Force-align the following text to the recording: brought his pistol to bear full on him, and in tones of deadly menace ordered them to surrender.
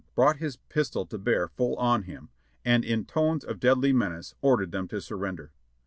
brought 0.15 0.37
his 0.37 0.55
pistol 0.57 1.05
to 1.05 1.19
bear 1.19 1.47
full 1.47 1.75
on 1.75 2.01
him, 2.01 2.29
and 2.65 2.83
in 2.83 3.05
tones 3.05 3.43
of 3.43 3.59
deadly 3.59 3.93
menace 3.93 4.33
ordered 4.41 4.71
them 4.71 4.87
to 4.87 4.99
surrender. 4.99 5.51